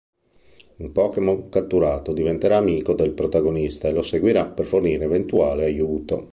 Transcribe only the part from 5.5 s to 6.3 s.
aiuto.